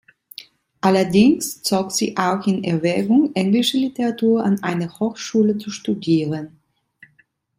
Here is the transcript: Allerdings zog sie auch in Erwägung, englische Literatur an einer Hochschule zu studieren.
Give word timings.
Allerdings 0.81 1.61
zog 1.61 1.91
sie 1.91 2.17
auch 2.17 2.47
in 2.47 2.63
Erwägung, 2.63 3.29
englische 3.35 3.77
Literatur 3.77 4.43
an 4.43 4.57
einer 4.63 4.97
Hochschule 4.97 5.59
zu 5.59 5.69
studieren. 5.69 6.59